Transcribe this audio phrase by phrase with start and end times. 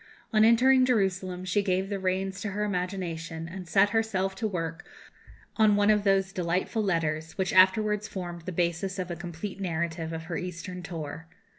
[0.33, 4.83] On entering Jerusalem she gave the reins to her imagination, and set herself to work
[5.57, 10.11] on one of those delightful letters which afterwards formed the basis of a complete narrative
[10.11, 11.27] of her Eastern tour.